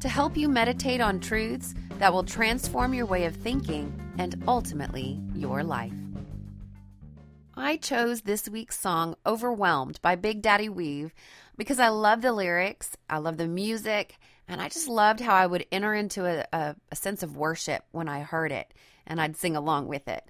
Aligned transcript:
to 0.00 0.08
help 0.08 0.36
you 0.36 0.48
meditate 0.48 1.00
on 1.00 1.20
truths 1.20 1.74
that 1.98 2.12
will 2.12 2.24
transform 2.24 2.94
your 2.94 3.06
way 3.06 3.26
of 3.26 3.36
thinking 3.36 3.92
and 4.18 4.42
ultimately 4.48 5.20
your 5.34 5.62
life. 5.62 5.92
I 7.54 7.76
chose 7.76 8.22
this 8.22 8.48
week's 8.48 8.78
song 8.78 9.16
Overwhelmed 9.26 10.00
by 10.00 10.16
Big 10.16 10.40
Daddy 10.40 10.70
Weave 10.70 11.12
because 11.58 11.78
I 11.78 11.88
love 11.88 12.22
the 12.22 12.32
lyrics, 12.32 12.96
I 13.10 13.18
love 13.18 13.36
the 13.36 13.46
music, 13.46 14.18
and 14.48 14.62
I 14.62 14.70
just 14.70 14.88
loved 14.88 15.20
how 15.20 15.34
I 15.34 15.46
would 15.46 15.66
enter 15.70 15.94
into 15.94 16.24
a, 16.24 16.46
a, 16.52 16.76
a 16.90 16.96
sense 16.96 17.22
of 17.22 17.36
worship 17.36 17.84
when 17.92 18.08
I 18.08 18.20
heard 18.20 18.50
it 18.50 18.72
and 19.06 19.20
I'd 19.20 19.36
sing 19.36 19.56
along 19.56 19.88
with 19.88 20.08
it. 20.08 20.24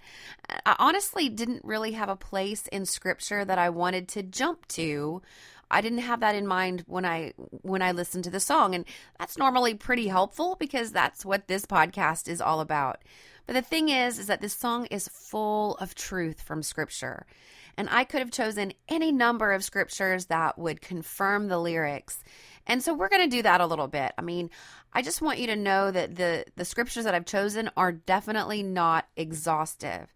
I 0.66 0.74
honestly 0.78 1.28
didn't 1.28 1.64
really 1.64 1.92
have 1.92 2.08
a 2.08 2.16
place 2.16 2.66
in 2.68 2.86
scripture 2.86 3.44
that 3.44 3.58
I 3.58 3.70
wanted 3.70 4.08
to 4.08 4.22
jump 4.22 4.66
to 4.68 5.22
I 5.70 5.80
didn't 5.80 5.98
have 5.98 6.20
that 6.20 6.34
in 6.34 6.46
mind 6.46 6.84
when 6.86 7.04
I 7.04 7.32
when 7.62 7.82
I 7.82 7.92
listened 7.92 8.24
to 8.24 8.30
the 8.30 8.40
song 8.40 8.74
and 8.74 8.84
that's 9.18 9.38
normally 9.38 9.74
pretty 9.74 10.08
helpful 10.08 10.56
because 10.58 10.92
that's 10.92 11.24
what 11.24 11.48
this 11.48 11.64
podcast 11.64 12.28
is 12.28 12.40
all 12.40 12.60
about. 12.60 13.02
But 13.46 13.54
the 13.54 13.62
thing 13.62 13.88
is 13.88 14.18
is 14.18 14.26
that 14.26 14.40
this 14.40 14.54
song 14.54 14.86
is 14.86 15.08
full 15.08 15.76
of 15.76 15.94
truth 15.94 16.40
from 16.40 16.62
scripture. 16.62 17.26
And 17.76 17.88
I 17.90 18.04
could 18.04 18.20
have 18.20 18.30
chosen 18.30 18.72
any 18.88 19.12
number 19.12 19.52
of 19.52 19.64
scriptures 19.64 20.26
that 20.26 20.58
would 20.58 20.80
confirm 20.80 21.48
the 21.48 21.58
lyrics. 21.58 22.22
And 22.66 22.82
so 22.82 22.92
we're 22.92 23.08
going 23.08 23.28
to 23.28 23.36
do 23.36 23.42
that 23.42 23.60
a 23.60 23.66
little 23.66 23.88
bit. 23.88 24.12
I 24.18 24.22
mean, 24.22 24.50
I 24.92 25.02
just 25.02 25.22
want 25.22 25.38
you 25.38 25.46
to 25.46 25.56
know 25.56 25.90
that 25.90 26.16
the 26.16 26.44
the 26.56 26.64
scriptures 26.64 27.04
that 27.04 27.14
I've 27.14 27.24
chosen 27.24 27.70
are 27.76 27.92
definitely 27.92 28.62
not 28.62 29.06
exhaustive. 29.16 30.14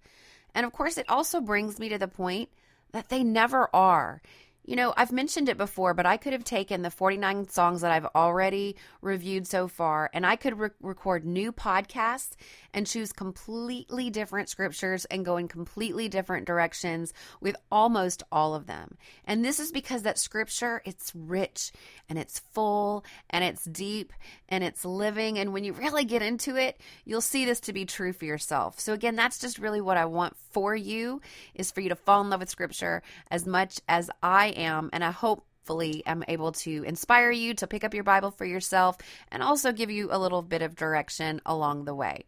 And 0.55 0.67
of 0.67 0.73
course, 0.73 0.99
it 0.99 1.09
also 1.09 1.41
brings 1.41 1.79
me 1.79 1.89
to 1.89 1.99
the 1.99 2.09
point 2.09 2.49
that 2.93 3.09
they 3.09 3.25
never 3.25 3.69
are. 3.75 4.23
You 4.67 4.77
know, 4.77 4.95
I've 4.97 5.13
mentioned 5.13 5.51
it 5.51 5.59
before, 5.59 5.93
but 5.93 6.07
I 6.07 6.17
could 6.17 6.33
have 6.33 6.43
taken 6.43 6.81
the 6.81 6.91
49 6.91 7.49
songs 7.51 7.83
that 7.83 7.93
I've 7.93 8.07
already 8.15 8.77
reviewed 9.03 9.47
so 9.47 9.69
far 9.69 10.09
and 10.15 10.25
I 10.25 10.37
could 10.37 10.59
re- 10.59 10.71
record 10.81 11.27
new 11.27 11.53
podcasts 11.53 12.31
and 12.73 12.87
choose 12.87 13.13
completely 13.13 14.09
different 14.09 14.49
scriptures 14.49 15.05
and 15.07 15.25
go 15.25 15.37
in 15.37 15.49
completely 15.49 16.09
different 16.09 16.47
directions 16.47 17.13
with 17.43 17.57
almost 17.71 18.23
all 18.33 18.55
of 18.55 18.67
them. 18.67 18.97
And 19.27 19.45
this 19.45 19.61
is 19.61 19.71
because 19.71 20.03
that 20.03 20.19
scripture, 20.19 20.81
it's 20.87 21.13
rich 21.15 21.71
and 22.09 22.19
it's 22.19 22.39
full 22.55 23.05
and 23.29 23.45
it's 23.45 23.65
deep 23.65 24.15
and 24.49 24.65
it's 24.65 24.85
living. 24.85 25.39
And 25.39 25.53
when 25.53 25.65
you 25.65 25.75
really 25.75 26.05
get 26.05 26.23
into 26.23 26.57
it, 26.57 26.81
you'll 27.05 27.21
see 27.21 27.45
this 27.45 27.61
to 27.61 27.75
be 27.75 27.85
true 27.85 28.15
for 28.15 28.25
yourself. 28.25 28.81
So 28.81 28.95
again, 28.95 29.15
that's 29.15 29.39
just 29.39 29.59
really 29.59 29.83
what 29.83 29.99
I 29.99 30.07
want 30.07 30.37
for 30.53 30.75
you 30.75 31.21
is 31.55 31.71
for 31.71 31.83
you 31.83 31.91
to 31.91 31.97
fall 31.97 32.23
in 32.23 32.31
love 32.31 32.41
with 32.41 32.49
scripture 32.49 33.03
as 33.31 33.47
much 33.47 33.81
as 33.89 34.11
I 34.23 34.54
am. 34.55 34.91
And 34.93 35.05
I 35.05 35.11
hope 35.11 35.45
hopefully 35.65 36.03
am 36.05 36.23
able 36.29 36.53
to 36.53 36.85
inspire 36.85 37.31
you 37.31 37.55
to 37.55 37.67
pick 37.67 37.85
up 37.85 37.95
your 37.95 38.05
Bible 38.05 38.31
for 38.31 38.45
yourself 38.45 38.99
and 39.33 39.43
also 39.43 39.73
give 39.73 39.91
you 39.91 40.09
a 40.11 40.19
little 40.19 40.43
bit 40.43 40.61
of 40.61 40.77
direction 40.77 41.41
along 41.47 41.87
the 41.87 41.95
way. 41.95 42.23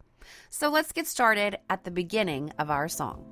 So 0.48 0.70
let's 0.70 0.90
get 0.92 1.06
started 1.06 1.58
at 1.68 1.84
the 1.84 1.90
beginning 1.90 2.50
of 2.58 2.70
our 2.70 2.88
song. 2.88 3.26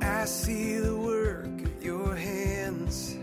I 0.00 0.24
see 0.24 0.78
the 0.78 0.96
work 0.96 1.44
of 1.44 1.84
your 1.84 2.16
hands, 2.16 3.18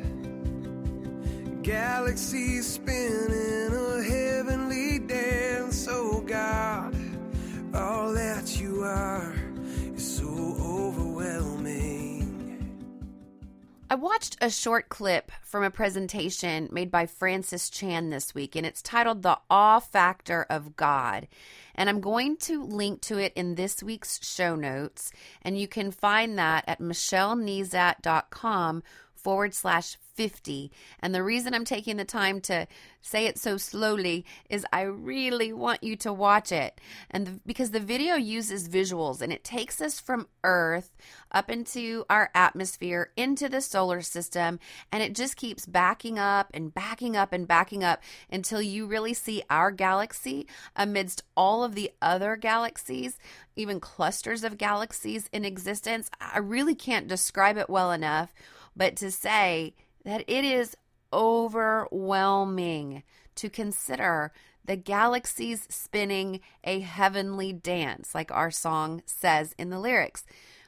galaxies 1.64 2.68
spinning 2.68 3.74
a 3.74 4.04
heavenly 4.04 5.00
dance. 5.00 5.88
Oh 5.90 6.22
God, 6.22 6.96
all 7.74 8.14
that 8.14 8.60
you 8.62 8.84
are 8.84 9.34
is 9.96 10.18
so 10.18 10.28
overwhelming. 10.28 10.91
I 13.92 13.96
watched 13.96 14.38
a 14.40 14.50
short 14.50 14.88
clip 14.88 15.34
from 15.42 15.66
a 15.66 15.70
presentation 15.70 16.70
made 16.72 16.92
by 16.92 17.08
Francis 17.08 17.70
Chan 17.70 18.10
this 18.10 18.34
week, 18.34 18.56
and 18.56 18.66
it's 18.66 18.82
titled 18.82 19.22
The 19.22 19.38
Awe 19.50 19.82
Factor 19.82 20.46
of 20.50 20.78
God. 20.78 21.28
And 21.76 21.90
I'm 21.90 22.00
going 22.00 22.38
to 22.38 22.64
link 22.64 23.02
to 23.02 23.18
it 23.18 23.34
in 23.36 23.56
this 23.56 23.84
week's 23.84 24.26
show 24.26 24.56
notes, 24.56 25.12
and 25.42 25.60
you 25.60 25.68
can 25.68 25.92
find 25.92 26.40
that 26.40 26.64
at 26.68 26.80
michellenezat.com 26.80 28.84
forward 29.24 29.54
slash 29.54 29.98
50. 30.16 30.72
And 31.00 31.16
the 31.16 31.24
reason 31.24 31.54
I'm 31.54 31.66
taking 31.66 31.98
the 31.98 32.06
time 32.06 32.42
to 32.42 32.68
say 33.02 33.26
it 33.26 33.40
so 33.40 33.58
slowly 33.58 34.26
is 34.50 34.66
I 34.72 34.82
really 34.82 35.54
want 35.54 35.84
you 35.84 35.96
to 35.98 36.14
watch 36.14 36.52
it. 36.52 36.80
And 37.10 37.26
the, 37.26 37.40
because 37.46 37.72
the 37.72 37.80
video 37.80 38.16
uses 38.16 38.70
visuals 38.70 39.22
and 39.22 39.34
it 39.34 39.44
takes 39.44 39.82
us 39.82 40.00
from 40.00 40.28
Earth 40.44 40.92
up 41.32 41.50
into 41.50 42.06
our 42.10 42.30
atmosphere, 42.36 43.12
into 43.16 43.50
the 43.50 43.62
solar 43.62 44.02
system, 44.02 44.60
and 44.92 45.02
it 45.02 45.16
just 45.16 45.38
keeps 45.38 45.66
backing 45.66 46.20
up 46.20 46.52
and 46.54 46.74
backing 46.74 47.16
up 47.16 47.34
and 47.34 47.48
backing 47.48 47.84
up 47.84 48.02
until 48.30 48.62
you 48.62 48.86
really 48.86 49.14
see 49.14 49.42
our 49.50 49.72
galaxy 49.72 50.46
amidst 50.76 51.24
all 51.36 51.64
of 51.64 51.74
the 51.74 51.92
other 52.02 52.36
galaxies, 52.36 53.18
even 53.56 53.80
clusters 53.80 54.44
of 54.44 54.58
galaxies 54.58 55.30
in 55.32 55.46
existence. 55.46 56.10
I 56.20 56.40
really 56.40 56.76
can't 56.76 57.08
describe 57.08 57.58
it 57.58 57.70
well 57.70 57.92
enough, 57.92 58.34
but 58.76 58.96
to 58.98 59.12
say 59.12 59.74
that 60.04 60.24
it 60.28 60.46
is 60.46 60.76
overwhelming 61.14 63.04
to 63.36 63.50
consider 63.50 64.32
the 64.64 64.76
galaxies 64.76 65.68
spinning 65.70 66.40
a 66.64 66.80
heavenly 66.82 67.52
dance, 67.52 68.14
like 68.14 68.32
our 68.32 68.52
song 68.52 69.02
says 69.06 69.56
in 69.58 69.70
the 69.70 69.80
lyrics. 69.80 70.26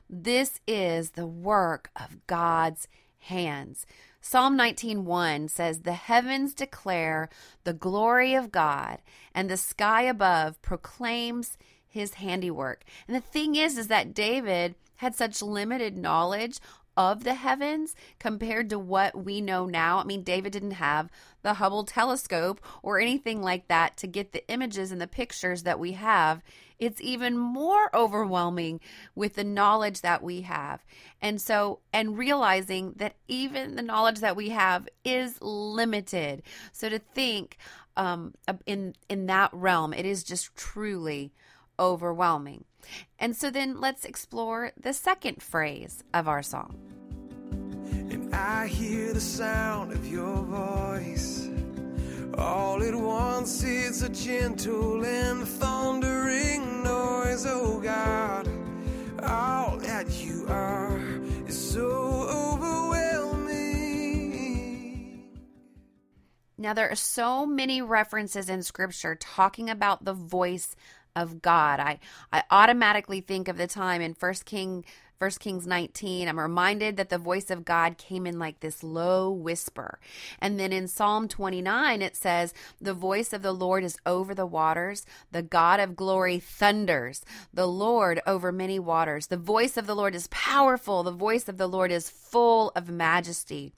This 0.10 0.60
is 0.68 1.12
the 1.12 1.28
work 1.28 1.90
of 1.96 2.26
God's 2.28 2.88
hands. 3.20 3.86
Psalm 4.20 4.56
19:1 4.56 5.48
says, 5.48 5.82
"The 5.82 5.94
heavens 5.94 6.54
declare 6.54 7.30
the 7.64 7.74
glory 7.74 8.34
of 8.34 8.52
God, 8.52 9.02
and 9.34 9.50
the 9.50 9.58
sky 9.58 10.04
above 10.04 10.62
proclaims 10.62 11.58
his 11.88 12.16
handiwork." 12.16 12.84
And 13.08 13.16
the 13.16 13.22
thing 13.22 13.56
is 13.56 13.78
is 13.78 13.88
that 13.90 14.14
David 14.14 14.76
had 14.98 15.16
such 15.16 15.42
limited 15.42 15.98
knowledge 15.98 16.60
of 16.96 17.24
the 17.24 17.34
heavens 17.34 17.96
compared 18.20 18.70
to 18.70 18.80
what 18.80 19.16
we 19.26 19.42
know 19.42 19.66
now. 19.66 20.00
I 20.00 20.04
mean, 20.04 20.24
David 20.24 20.54
didn't 20.54 20.72
have 20.72 21.10
the 21.42 21.56
Hubble 21.56 21.84
telescope 21.84 22.62
or 22.82 23.00
anything 23.00 23.42
like 23.42 23.68
that 23.68 23.98
to 23.98 24.08
get 24.08 24.32
the 24.32 24.48
images 24.50 24.92
and 24.92 25.02
the 25.02 25.08
pictures 25.08 25.64
that 25.64 25.80
we 25.80 25.94
have. 25.94 26.42
It's 26.80 27.02
even 27.02 27.38
more 27.38 27.96
overwhelming 27.96 28.80
with 29.16 29.36
the 29.36 29.44
knowledge 29.44 30.02
that 30.02 30.22
we 30.22 30.42
have. 30.42 30.84
And 31.22 31.42
so, 31.42 31.80
and 31.94 32.18
realizing 32.18 32.94
that 32.98 33.16
even 33.28 33.76
the 33.76 33.82
knowledge 33.82 34.20
that 34.20 34.36
we 34.36 34.50
have 34.50 34.88
is 35.06 35.42
limited. 35.42 36.44
So 36.72 36.90
to 36.90 37.00
think 37.00 37.58
um, 37.96 38.34
in 38.66 38.96
in 39.08 39.28
that 39.28 39.52
realm, 39.54 39.94
it 39.94 40.06
is 40.06 40.24
just 40.24 40.56
truly 40.56 41.32
overwhelming. 41.80 42.66
And 43.20 43.36
so 43.36 43.50
then 43.50 43.80
let's 43.80 44.06
explore 44.06 44.72
the 44.80 44.94
second 44.94 45.42
phrase 45.42 46.04
of 46.14 46.28
our 46.28 46.44
song. 46.44 46.76
And 47.92 48.34
I 48.34 48.68
hear 48.68 49.14
the 49.14 49.22
sound 49.22 49.92
of 49.92 50.08
your 50.08 50.42
voice. 50.44 51.50
All 52.38 52.82
at 52.82 52.96
once, 52.96 53.64
it's 53.64 54.02
a 54.02 54.10
gentle 54.10 55.06
and 55.06 55.48
thundering 55.48 56.82
noise. 56.84 57.46
Oh 57.46 57.80
God, 57.80 58.48
all 59.22 59.78
that 59.78 60.10
you 60.10 60.46
are 60.50 61.00
is 61.48 61.74
so 61.74 61.86
overwhelming. 61.88 63.24
Now, 66.58 66.74
there 66.74 66.90
are 66.90 66.96
so 66.96 67.46
many 67.46 67.84
references 67.84 68.50
in 68.50 68.64
scripture 68.64 69.16
talking 69.16 69.70
about 69.70 70.06
the 70.06 70.14
voice 70.14 70.76
of 71.16 71.42
God. 71.42 71.80
I, 71.80 72.00
I 72.32 72.44
automatically 72.50 73.22
think 73.22 73.48
of 73.48 73.58
the 73.58 73.68
time 73.68 74.02
in 74.02 74.14
First 74.14 74.46
King 74.46 74.84
First 75.24 75.40
Kings 75.40 75.66
19, 75.66 76.28
I'm 76.28 76.38
reminded 76.38 76.98
that 76.98 77.08
the 77.08 77.18
voice 77.18 77.50
of 77.50 77.64
God 77.64 77.98
came 77.98 78.28
in 78.28 78.40
like 78.40 78.60
this 78.60 78.84
low 78.84 79.32
whisper. 79.32 79.98
And 80.42 80.60
then 80.60 80.74
in 80.74 80.90
Psalm 80.90 81.30
29, 81.30 82.02
it 82.02 82.18
says, 82.18 82.54
The 82.82 82.94
voice 82.94 83.32
of 83.32 83.42
the 83.42 83.54
Lord 83.54 83.86
is 83.86 83.96
over 84.06 84.36
the 84.36 84.46
waters. 84.46 85.06
The 85.32 85.42
God 85.42 85.80
of 85.80 85.96
glory 85.96 86.40
thunders. 86.40 87.24
The 87.54 87.68
Lord 87.68 88.20
over 88.28 88.52
many 88.52 88.80
waters. 88.80 89.28
The 89.28 89.38
voice 89.38 89.78
of 89.78 89.88
the 89.88 89.96
Lord 89.96 90.14
is 90.14 90.28
powerful. 90.28 91.04
The 91.04 91.12
voice 91.12 91.48
of 91.48 91.58
the 91.58 91.68
Lord 91.68 91.94
is 91.94 92.10
full 92.10 92.74
of 92.76 92.90
majesty. 92.90 93.72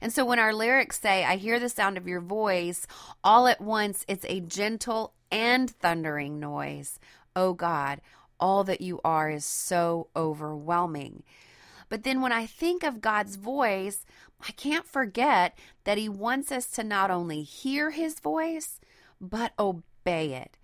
And 0.00 0.12
so 0.12 0.24
when 0.24 0.38
our 0.38 0.54
lyrics 0.54 1.00
say, 1.00 1.24
I 1.24 1.36
hear 1.36 1.58
the 1.58 1.68
sound 1.68 1.96
of 1.96 2.06
your 2.06 2.20
voice, 2.20 2.86
all 3.24 3.48
at 3.48 3.60
once 3.60 4.04
it's 4.06 4.26
a 4.28 4.38
gentle 4.38 5.12
and 5.34 5.68
thundering 5.68 6.38
noise. 6.38 7.00
Oh 7.34 7.54
God, 7.54 8.00
all 8.38 8.62
that 8.62 8.80
you 8.80 9.00
are 9.04 9.28
is 9.28 9.44
so 9.44 10.06
overwhelming. 10.14 11.24
But 11.88 12.04
then 12.04 12.20
when 12.20 12.30
I 12.30 12.46
think 12.46 12.84
of 12.84 13.00
God's 13.00 13.34
voice, 13.34 14.06
I 14.46 14.52
can't 14.52 14.86
forget 14.86 15.58
that 15.82 15.98
He 15.98 16.08
wants 16.08 16.52
us 16.52 16.66
to 16.72 16.84
not 16.84 17.10
only 17.10 17.42
hear 17.42 17.90
His 17.90 18.20
voice, 18.20 18.80
but 19.20 19.52
obey 19.58 20.34
it. 20.34 20.56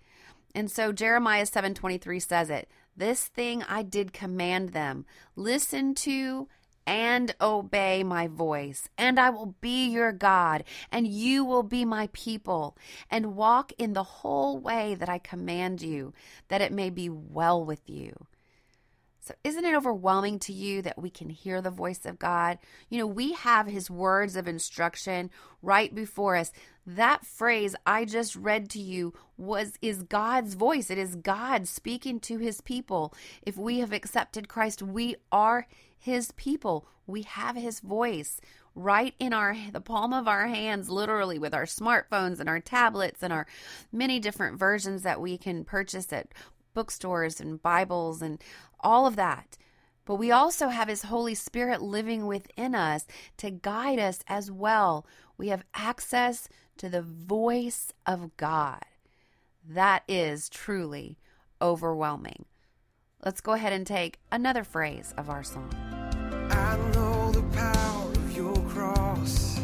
And 0.55 0.71
so 0.71 0.93
Jeremiah 0.93 1.45
7:23 1.45 2.21
says 2.21 2.49
it, 2.49 2.69
"This 2.95 3.27
thing 3.27 3.63
I 3.63 3.83
did 3.83 4.13
command 4.13 4.69
them, 4.69 5.05
listen 5.35 5.95
to 5.95 6.47
and 6.85 7.35
obey 7.39 8.03
my 8.03 8.27
voice, 8.27 8.89
and 8.97 9.19
I 9.19 9.29
will 9.29 9.55
be 9.61 9.87
your 9.87 10.11
God, 10.11 10.63
and 10.91 11.07
you 11.07 11.45
will 11.45 11.63
be 11.63 11.85
my 11.85 12.09
people, 12.13 12.77
and 13.09 13.35
walk 13.35 13.71
in 13.77 13.93
the 13.93 14.03
whole 14.03 14.57
way 14.57 14.95
that 14.95 15.09
I 15.09 15.17
command 15.17 15.81
you, 15.81 16.13
that 16.47 16.61
it 16.61 16.71
may 16.71 16.89
be 16.89 17.09
well 17.09 17.63
with 17.63 17.89
you. 17.89 18.27
So, 19.23 19.35
isn't 19.43 19.65
it 19.65 19.75
overwhelming 19.75 20.39
to 20.39 20.53
you 20.53 20.81
that 20.81 20.99
we 20.99 21.11
can 21.11 21.29
hear 21.29 21.61
the 21.61 21.69
voice 21.69 22.05
of 22.05 22.17
God? 22.17 22.57
You 22.89 22.97
know, 22.97 23.05
we 23.05 23.33
have 23.33 23.67
His 23.67 23.87
words 23.87 24.35
of 24.35 24.47
instruction 24.47 25.29
right 25.61 25.93
before 25.93 26.35
us. 26.35 26.51
That 26.87 27.23
phrase 27.23 27.75
I 27.85 28.05
just 28.05 28.35
read 28.35 28.67
to 28.71 28.79
you 28.79 29.13
was 29.37 29.73
is 29.79 30.01
God's 30.01 30.55
voice. 30.55 30.89
It 30.89 30.97
is 30.97 31.15
God 31.15 31.67
speaking 31.67 32.19
to 32.21 32.39
His 32.39 32.61
people. 32.61 33.13
If 33.43 33.57
we 33.57 33.77
have 33.79 33.93
accepted 33.93 34.47
Christ, 34.47 34.81
we 34.81 35.15
are 35.31 35.67
His 36.01 36.31
people. 36.31 36.87
We 37.05 37.21
have 37.21 37.55
His 37.55 37.79
voice 37.79 38.41
right 38.73 39.13
in 39.19 39.33
our 39.33 39.55
the 39.71 39.79
palm 39.79 40.13
of 40.13 40.27
our 40.27 40.47
hands 40.47 40.89
literally 40.89 41.37
with 41.37 41.53
our 41.53 41.65
smartphones 41.65 42.39
and 42.39 42.49
our 42.49 42.59
tablets 42.59 43.21
and 43.21 43.31
our 43.31 43.45
many 43.91 44.19
different 44.19 44.57
versions 44.57 45.03
that 45.03 45.21
we 45.21 45.37
can 45.37 45.63
purchase 45.63 46.11
at 46.11 46.33
bookstores 46.73 47.39
and 47.39 47.61
Bibles 47.61 48.21
and 48.21 48.41
all 48.79 49.05
of 49.05 49.15
that. 49.15 49.57
But 50.05 50.15
we 50.15 50.31
also 50.31 50.69
have 50.69 50.87
His 50.87 51.03
Holy 51.03 51.35
Spirit 51.35 51.83
living 51.83 52.25
within 52.25 52.73
us 52.73 53.05
to 53.37 53.51
guide 53.51 53.99
us 53.99 54.23
as 54.27 54.49
well. 54.49 55.05
We 55.37 55.49
have 55.49 55.65
access 55.75 56.49
to 56.77 56.89
the 56.89 57.03
voice 57.03 57.93
of 58.07 58.35
God. 58.37 58.83
That 59.63 60.03
is 60.07 60.49
truly 60.49 61.19
overwhelming. 61.61 62.45
Let's 63.23 63.39
go 63.39 63.51
ahead 63.51 63.71
and 63.71 63.85
take 63.85 64.19
another 64.31 64.63
phrase 64.63 65.13
of 65.15 65.29
our 65.29 65.43
song. 65.43 65.71
I 66.49 66.75
know 66.95 67.31
the 67.31 67.43
power 67.55 68.09
of 68.09 68.35
your 68.35 68.55
cross, 68.69 69.59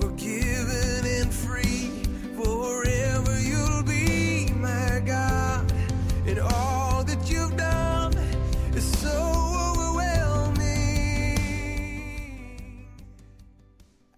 forgiven 0.00 1.04
and 1.04 1.30
free. 1.30 1.90
Forever 2.34 3.38
you'll 3.40 3.82
be 3.82 4.50
my 4.54 5.02
God, 5.04 5.70
and 6.26 6.38
all 6.38 7.04
that 7.04 7.30
you've 7.30 7.58
done 7.58 8.14
is 8.74 8.90
so 9.00 9.74
overwhelming. 9.76 10.56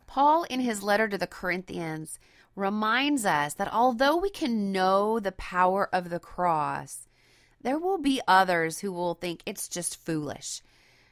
Paul, 0.07 0.45
in 0.45 0.61
his 0.61 0.81
letter 0.85 1.09
to 1.09 1.19
the 1.19 1.27
Corinthians, 1.27 2.21
reminds 2.55 3.27
us 3.27 3.55
that 3.55 3.73
although 3.73 4.17
we 4.17 4.31
can 4.31 4.71
know 4.71 5.19
the 5.19 5.33
power 5.33 5.89
of 5.93 6.09
the 6.09 6.21
cross, 6.21 7.09
there 7.67 7.81
will 7.81 7.99
be 7.99 8.21
others 8.29 8.79
who 8.79 8.93
will 8.93 9.15
think 9.15 9.43
it's 9.45 9.67
just 9.67 9.97
foolish. 9.97 10.63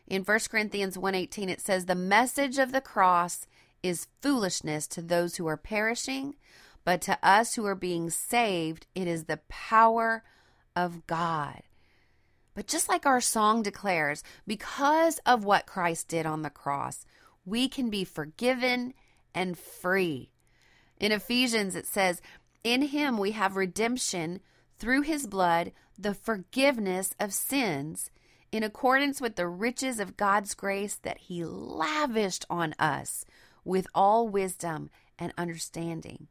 In 0.06 0.22
1 0.22 0.38
Corinthians 0.48 0.96
1:18 0.96 1.48
it 1.48 1.60
says 1.60 1.86
the 1.86 1.96
message 1.96 2.58
of 2.58 2.70
the 2.70 2.80
cross 2.80 3.48
is 3.82 4.06
foolishness 4.22 4.86
to 4.86 5.02
those 5.02 5.34
who 5.34 5.48
are 5.48 5.56
perishing, 5.56 6.36
but 6.84 7.00
to 7.00 7.18
us 7.26 7.56
who 7.56 7.66
are 7.66 7.74
being 7.74 8.08
saved 8.08 8.86
it 8.94 9.08
is 9.08 9.24
the 9.24 9.40
power 9.48 10.22
of 10.76 11.08
God. 11.08 11.62
But 12.54 12.68
just 12.68 12.88
like 12.88 13.04
our 13.04 13.20
song 13.20 13.64
declares, 13.64 14.22
because 14.46 15.18
of 15.26 15.44
what 15.44 15.66
Christ 15.66 16.06
did 16.06 16.24
on 16.24 16.42
the 16.42 16.50
cross, 16.50 17.04
we 17.44 17.66
can 17.66 17.90
be 17.90 18.04
forgiven 18.04 18.94
and 19.34 19.58
free. 19.58 20.30
In 21.00 21.10
Ephesians, 21.10 21.74
it 21.74 21.88
says, 21.88 22.22
In 22.62 22.82
him 22.82 23.18
we 23.18 23.32
have 23.32 23.56
redemption 23.56 24.38
through 24.78 25.02
his 25.02 25.26
blood, 25.26 25.72
the 25.98 26.14
forgiveness 26.14 27.14
of 27.20 27.32
sins, 27.32 28.10
in 28.52 28.62
accordance 28.62 29.20
with 29.20 29.36
the 29.36 29.48
riches 29.48 29.98
of 29.98 30.16
God's 30.16 30.54
grace 30.54 30.94
that 31.02 31.18
he 31.18 31.44
lavished 31.44 32.44
on 32.48 32.74
us 32.78 33.24
with 33.64 33.86
all 33.94 34.28
wisdom 34.28 34.90
and 35.18 35.32
understanding. 35.36 36.28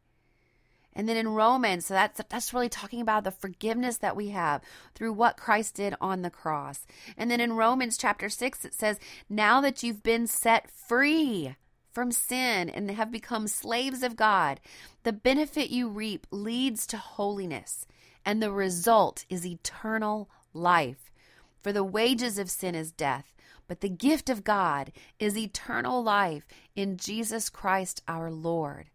And 0.96 1.10
then 1.10 1.18
in 1.18 1.30
Romans, 1.30 1.88
so 1.88 1.96
that's 1.96 2.22
that's 2.30 2.54
really 2.54 2.70
talking 2.70 3.02
about 3.02 3.24
the 3.24 3.32
forgiveness 3.32 3.98
that 3.98 4.16
we 4.16 4.30
have 4.30 4.62
through 4.94 5.14
what 5.14 5.38
Christ 5.38 5.76
did 5.76 5.96
on 6.00 6.22
the 6.22 6.30
cross. 6.30 6.86
And 7.18 7.32
then 7.32 7.42
in 7.42 7.54
Romans 7.54 7.98
chapter 7.98 8.30
6 8.30 8.64
it 8.64 8.74
says, 8.74 9.00
"Now 9.28 9.60
that 9.62 9.82
you've 9.82 10.04
been 10.04 10.28
set 10.28 10.70
free 10.70 11.56
from 11.92 12.12
sin 12.12 12.70
and 12.70 12.90
have 12.92 13.12
become 13.12 13.48
slaves 13.48 14.04
of 14.04 14.16
God, 14.16 14.60
the 15.04 15.14
benefit 15.14 15.70
you 15.70 15.90
reap 15.90 16.28
leads 16.32 16.86
to 16.88 16.98
holiness, 16.98 17.86
and 18.26 18.42
the 18.42 18.52
result 18.52 19.26
is 19.30 19.46
eternal 19.46 20.30
life. 20.54 21.12
For 21.60 21.72
the 21.72 21.84
wages 21.84 22.38
of 22.38 22.50
sin 22.50 22.76
is 22.76 22.92
death, 22.92 23.34
but 23.68 23.82
the 23.82 23.90
gift 23.90 24.30
of 24.30 24.44
God 24.44 24.92
is 25.20 25.38
eternal 25.38 26.04
life 26.04 26.46
in 26.76 26.98
Jesus 26.98 27.50
Christ 27.50 28.02
our 28.08 28.30
Lord." 28.30 28.90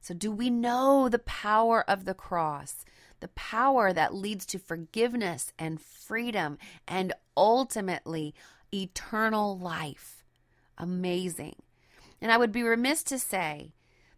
So, 0.00 0.14
do 0.14 0.30
we 0.30 0.48
know 0.48 1.08
the 1.08 1.18
power 1.18 1.82
of 1.88 2.04
the 2.04 2.14
cross? 2.14 2.84
The 3.20 3.28
power 3.28 3.92
that 3.92 4.14
leads 4.14 4.46
to 4.46 4.58
forgiveness 4.58 5.52
and 5.58 5.80
freedom 5.80 6.56
and 6.86 7.12
ultimately 7.36 8.34
eternal 8.72 9.58
life. 9.58 10.24
Amazing. 10.78 11.56
And 12.20 12.30
I 12.30 12.36
would 12.36 12.52
be 12.52 12.62
remiss 12.62 13.02
to 13.04 13.18
say 13.18 13.74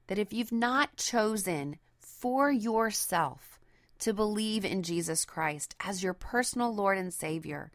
that 0.07 0.19
if 0.19 0.33
you've 0.33 0.53
not 0.53 0.97
chosen 0.97 1.79
for 1.99 2.51
yourself 2.51 3.60
to 4.01 4.15
believe 4.15 4.65
in 4.65 4.83
Jesus 4.83 5.25
Christ 5.25 5.75
as 5.81 6.03
your 6.03 6.15
personal 6.15 6.75
Lord 6.75 6.99
and 6.99 7.13
Savior, 7.13 7.71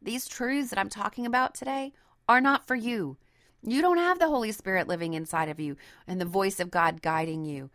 these 0.00 0.28
truths 0.28 0.70
that 0.70 0.78
I'm 0.78 0.88
talking 0.88 1.26
about 1.26 1.54
today 1.54 1.92
are 2.28 2.40
not 2.40 2.66
for 2.66 2.74
you. 2.74 3.16
You 3.62 3.82
don't 3.82 3.98
have 3.98 4.18
the 4.18 4.28
Holy 4.28 4.52
Spirit 4.52 4.88
living 4.88 5.14
inside 5.14 5.48
of 5.48 5.60
you 5.60 5.76
and 6.06 6.20
the 6.20 6.24
voice 6.24 6.60
of 6.60 6.70
God 6.70 7.02
guiding 7.02 7.44
you. 7.44 7.70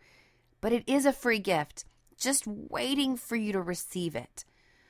But 0.60 0.72
it 0.72 0.84
is 0.86 1.06
a 1.06 1.12
free 1.12 1.38
gift, 1.38 1.84
just 2.16 2.46
waiting 2.46 3.16
for 3.16 3.36
you 3.36 3.52
to 3.52 3.60
receive 3.60 4.14
it. 4.14 4.44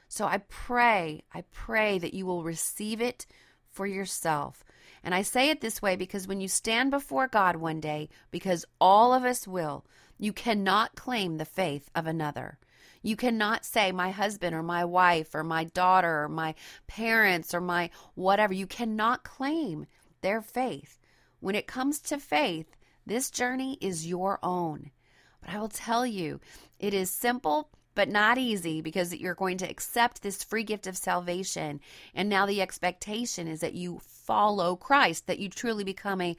So 0.08 0.26
I 0.26 0.38
pray, 0.48 1.22
I 1.32 1.42
pray 1.50 1.98
that 1.98 2.14
you 2.14 2.26
will 2.26 2.44
receive 2.44 3.00
it 3.00 3.26
for 3.70 3.86
yourself. 3.86 4.62
And 5.02 5.14
I 5.14 5.22
say 5.22 5.50
it 5.50 5.60
this 5.60 5.82
way 5.82 5.96
because 5.96 6.28
when 6.28 6.40
you 6.40 6.48
stand 6.48 6.90
before 6.90 7.26
God 7.26 7.56
one 7.56 7.80
day, 7.80 8.08
because 8.30 8.66
all 8.80 9.14
of 9.14 9.24
us 9.24 9.48
will, 9.48 9.84
you 10.18 10.32
cannot 10.32 10.94
claim 10.94 11.38
the 11.38 11.44
faith 11.44 11.90
of 11.94 12.06
another. 12.06 12.58
You 13.02 13.16
cannot 13.16 13.64
say, 13.64 13.90
my 13.92 14.10
husband 14.10 14.54
or 14.54 14.62
my 14.62 14.84
wife 14.84 15.34
or 15.34 15.42
my 15.42 15.64
daughter 15.64 16.24
or 16.24 16.28
my 16.28 16.54
parents 16.86 17.52
or 17.52 17.60
my 17.60 17.90
whatever. 18.14 18.54
You 18.54 18.66
cannot 18.66 19.24
claim 19.24 19.86
their 20.20 20.40
faith. 20.40 20.98
When 21.40 21.56
it 21.56 21.66
comes 21.66 21.98
to 22.00 22.18
faith, 22.18 22.76
this 23.04 23.30
journey 23.30 23.76
is 23.80 24.06
your 24.06 24.38
own. 24.42 24.92
But 25.40 25.50
I 25.50 25.58
will 25.58 25.68
tell 25.68 26.06
you, 26.06 26.40
it 26.78 26.94
is 26.94 27.10
simple 27.10 27.68
but 27.94 28.08
not 28.08 28.38
easy 28.38 28.80
because 28.80 29.14
you're 29.14 29.34
going 29.34 29.58
to 29.58 29.68
accept 29.68 30.22
this 30.22 30.42
free 30.42 30.64
gift 30.64 30.86
of 30.86 30.96
salvation. 30.96 31.80
And 32.14 32.28
now 32.28 32.46
the 32.46 32.62
expectation 32.62 33.48
is 33.48 33.60
that 33.60 33.74
you 33.74 34.00
follow 34.02 34.76
Christ, 34.76 35.26
that 35.26 35.38
you 35.38 35.48
truly 35.48 35.84
become 35.84 36.20
a 36.20 36.36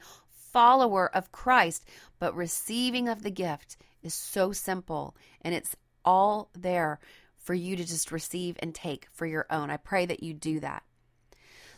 follower 0.52 1.14
of 1.14 1.30
Christ. 1.30 1.84
But 2.18 2.34
receiving 2.34 3.08
of 3.08 3.22
the 3.22 3.30
gift 3.30 3.76
is 4.02 4.14
so 4.14 4.52
simple 4.52 5.16
and 5.42 5.54
it's 5.54 5.76
all 6.04 6.50
there 6.56 7.00
for 7.38 7.54
you 7.54 7.76
to 7.76 7.84
just 7.84 8.10
receive 8.10 8.56
and 8.60 8.74
take 8.74 9.08
for 9.12 9.26
your 9.26 9.46
own. 9.50 9.70
I 9.70 9.76
pray 9.76 10.06
that 10.06 10.22
you 10.22 10.32
do 10.32 10.60
that. 10.60 10.82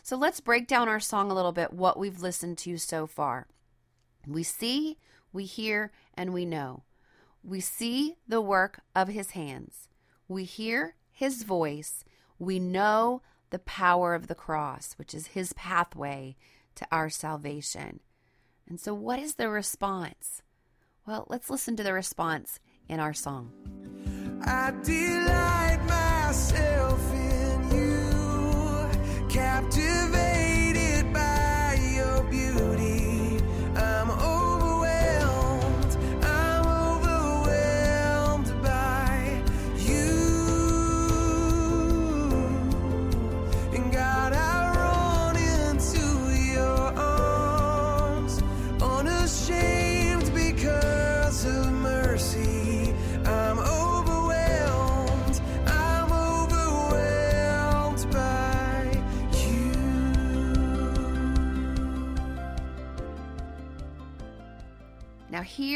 So 0.01 0.15
let's 0.15 0.39
break 0.39 0.67
down 0.67 0.87
our 0.87 1.01
song 1.01 1.29
a 1.29 1.33
little 1.33 1.51
bit, 1.51 1.73
what 1.73 1.99
we've 1.99 2.21
listened 2.21 2.57
to 2.59 2.77
so 2.77 3.07
far. 3.07 3.47
We 4.25 4.43
see, 4.43 4.97
we 5.33 5.43
hear, 5.43 5.91
and 6.13 6.33
we 6.33 6.45
know. 6.45 6.83
We 7.43 7.59
see 7.59 8.15
the 8.27 8.41
work 8.41 8.79
of 8.95 9.09
his 9.09 9.31
hands. 9.31 9.89
We 10.27 10.45
hear 10.45 10.95
his 11.11 11.43
voice. 11.43 12.05
We 12.39 12.59
know 12.59 13.21
the 13.49 13.59
power 13.59 14.13
of 14.13 14.27
the 14.27 14.35
cross, 14.35 14.93
which 14.97 15.13
is 15.13 15.27
his 15.27 15.53
pathway 15.53 16.35
to 16.75 16.87
our 16.91 17.09
salvation. 17.09 17.99
And 18.67 18.79
so, 18.79 18.93
what 18.93 19.19
is 19.19 19.35
the 19.35 19.49
response? 19.49 20.41
Well, 21.05 21.25
let's 21.29 21.49
listen 21.49 21.75
to 21.77 21.83
the 21.83 21.93
response 21.93 22.59
in 22.89 22.99
our 22.99 23.13
song. 23.13 23.86
I 24.45 24.71
delight 24.83 25.79
myself 25.87 27.13
in 27.13 27.46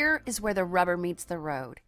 here 0.02 0.24
is 0.26 0.42
where 0.42 0.56
the 0.56 0.66
rubber 0.66 0.98
meets 0.98 1.26
the 1.26 1.38
road 1.38 1.80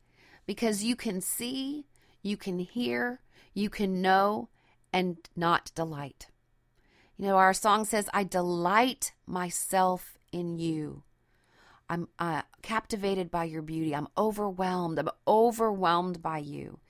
because 0.46 0.84
you 0.84 0.96
can 0.96 1.20
see, 1.20 1.88
you 2.22 2.38
can 2.38 2.60
hear, 2.60 3.22
you 3.55 3.72
can 3.72 4.03
know, 4.03 4.50
and 4.93 5.17
not 5.36 5.72
delight. 5.74 6.27
You 7.17 7.25
know, 7.25 7.38
our 7.38 7.55
song 7.55 7.86
says, 7.86 8.08
I 8.13 8.24
delight 8.24 9.13
myself 9.25 10.20
in 10.32 10.60
you. 10.60 11.01
I'm 11.89 12.08
uh, 12.20 12.43
captivated 12.62 13.32
by 13.32 13.46
your 13.46 13.63
beauty. 13.63 13.96
I'm 13.96 14.08
overwhelmed. 14.15 15.00
I'm 15.00 15.10
overwhelmed 15.27 16.22
by 16.22 16.38
you. 16.38 16.82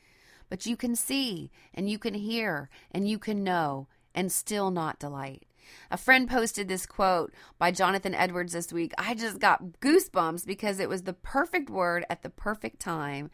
But 0.49 0.65
you 0.65 0.75
can 0.75 0.93
see, 0.93 1.51
and 1.73 1.89
you 1.89 1.97
can 1.97 2.15
hear, 2.15 2.69
and 2.91 3.07
you 3.07 3.17
can 3.17 3.45
know, 3.45 3.87
and 4.13 4.29
still 4.29 4.71
not 4.71 4.99
delight. 4.99 5.45
A 5.91 5.97
friend 5.97 6.29
posted 6.29 6.67
this 6.67 6.85
quote 6.85 7.33
by 7.57 7.71
Jonathan 7.71 8.13
Edwards 8.13 8.53
this 8.53 8.73
week. 8.73 8.93
I 8.97 9.13
just 9.13 9.39
got 9.39 9.79
goosebumps 9.79 10.45
because 10.45 10.79
it 10.79 10.89
was 10.89 11.03
the 11.03 11.13
perfect 11.13 11.69
word 11.69 12.05
at 12.09 12.23
the 12.23 12.29
perfect 12.29 12.79
time. 12.79 13.29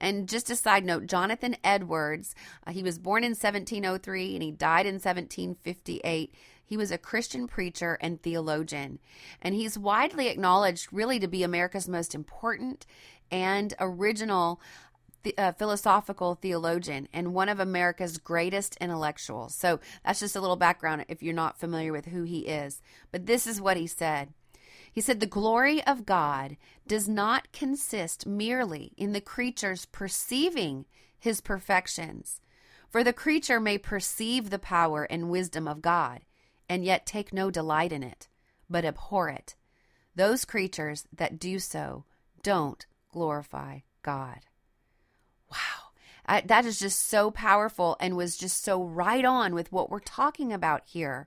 And 0.00 0.28
just 0.28 0.50
a 0.50 0.56
side 0.56 0.84
note 0.84 1.06
Jonathan 1.06 1.56
Edwards, 1.62 2.34
uh, 2.66 2.72
he 2.72 2.82
was 2.82 2.98
born 2.98 3.24
in 3.24 3.30
1703 3.30 4.34
and 4.34 4.42
he 4.42 4.50
died 4.50 4.86
in 4.86 4.94
1758. 4.94 6.34
He 6.64 6.76
was 6.76 6.92
a 6.92 6.98
Christian 6.98 7.48
preacher 7.48 7.98
and 8.00 8.22
theologian. 8.22 9.00
And 9.42 9.56
he's 9.56 9.76
widely 9.76 10.28
acknowledged, 10.28 10.92
really, 10.92 11.18
to 11.18 11.26
be 11.26 11.42
America's 11.42 11.88
most 11.88 12.14
important 12.14 12.86
and 13.30 13.74
original 13.80 14.60
the, 15.22 15.36
uh, 15.36 15.52
philosophical 15.52 16.34
theologian 16.34 17.08
and 17.12 17.34
one 17.34 17.48
of 17.48 17.60
America's 17.60 18.18
greatest 18.18 18.76
intellectuals. 18.80 19.54
So 19.54 19.80
that's 20.04 20.20
just 20.20 20.36
a 20.36 20.40
little 20.40 20.56
background 20.56 21.04
if 21.08 21.22
you're 21.22 21.34
not 21.34 21.58
familiar 21.58 21.92
with 21.92 22.06
who 22.06 22.22
he 22.22 22.40
is. 22.40 22.80
But 23.12 23.26
this 23.26 23.46
is 23.46 23.60
what 23.60 23.76
he 23.76 23.86
said. 23.86 24.32
He 24.92 25.00
said, 25.00 25.20
The 25.20 25.26
glory 25.26 25.84
of 25.86 26.06
God 26.06 26.56
does 26.86 27.08
not 27.08 27.52
consist 27.52 28.26
merely 28.26 28.92
in 28.96 29.12
the 29.12 29.20
creature's 29.20 29.86
perceiving 29.86 30.86
his 31.18 31.40
perfections. 31.40 32.40
For 32.88 33.04
the 33.04 33.12
creature 33.12 33.60
may 33.60 33.78
perceive 33.78 34.50
the 34.50 34.58
power 34.58 35.04
and 35.04 35.30
wisdom 35.30 35.68
of 35.68 35.82
God, 35.82 36.22
and 36.68 36.84
yet 36.84 37.06
take 37.06 37.32
no 37.32 37.50
delight 37.50 37.92
in 37.92 38.02
it, 38.02 38.28
but 38.68 38.84
abhor 38.84 39.28
it. 39.28 39.54
Those 40.16 40.44
creatures 40.44 41.06
that 41.12 41.38
do 41.38 41.60
so 41.60 42.04
don't 42.42 42.84
glorify 43.12 43.80
God. 44.02 44.40
I, 46.30 46.42
that 46.42 46.64
is 46.64 46.78
just 46.78 47.08
so 47.08 47.32
powerful 47.32 47.96
and 47.98 48.16
was 48.16 48.36
just 48.36 48.62
so 48.62 48.84
right 48.84 49.24
on 49.24 49.52
with 49.52 49.72
what 49.72 49.90
we're 49.90 49.98
talking 49.98 50.52
about 50.52 50.82
here. 50.86 51.26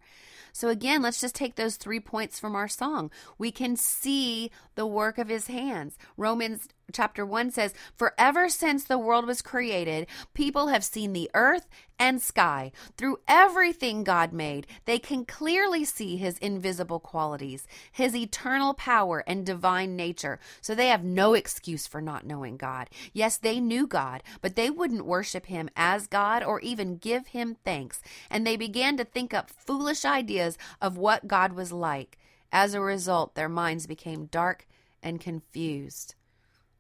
So, 0.53 0.69
again, 0.69 1.01
let's 1.01 1.19
just 1.19 1.35
take 1.35 1.55
those 1.55 1.75
three 1.75 1.99
points 1.99 2.39
from 2.39 2.55
our 2.55 2.67
song. 2.67 3.11
We 3.37 3.51
can 3.51 3.75
see 3.75 4.51
the 4.75 4.87
work 4.87 5.17
of 5.17 5.27
his 5.27 5.47
hands. 5.47 5.97
Romans 6.15 6.69
chapter 6.91 7.25
1 7.25 7.51
says, 7.51 7.73
For 7.95 8.13
ever 8.17 8.49
since 8.49 8.83
the 8.83 8.97
world 8.97 9.25
was 9.25 9.41
created, 9.41 10.07
people 10.33 10.67
have 10.67 10.83
seen 10.83 11.13
the 11.13 11.29
earth 11.33 11.67
and 11.99 12.21
sky. 12.21 12.71
Through 12.97 13.19
everything 13.27 14.03
God 14.03 14.33
made, 14.33 14.67
they 14.85 14.99
can 14.99 15.25
clearly 15.25 15.85
see 15.85 16.17
his 16.17 16.37
invisible 16.39 16.99
qualities, 16.99 17.65
his 17.91 18.15
eternal 18.15 18.73
power 18.73 19.23
and 19.25 19.45
divine 19.45 19.95
nature. 19.95 20.39
So 20.61 20.75
they 20.75 20.87
have 20.87 21.03
no 21.03 21.33
excuse 21.33 21.87
for 21.87 22.01
not 22.01 22.25
knowing 22.25 22.57
God. 22.57 22.89
Yes, 23.13 23.37
they 23.37 23.59
knew 23.59 23.87
God, 23.87 24.21
but 24.41 24.55
they 24.55 24.69
wouldn't 24.69 25.05
worship 25.05 25.45
him 25.45 25.69
as 25.75 26.07
God 26.07 26.43
or 26.43 26.59
even 26.59 26.97
give 26.97 27.27
him 27.27 27.57
thanks. 27.63 28.01
And 28.29 28.45
they 28.45 28.57
began 28.57 28.97
to 28.97 29.05
think 29.05 29.33
up 29.33 29.49
foolish 29.49 30.03
ideas 30.03 30.42
of 30.81 30.97
what 30.97 31.27
God 31.27 31.53
was 31.53 31.71
like. 31.71 32.17
As 32.51 32.73
a 32.73 32.81
result, 32.81 33.35
their 33.35 33.49
minds 33.49 33.87
became 33.87 34.25
dark 34.25 34.67
and 35.01 35.19
confused. 35.19 36.15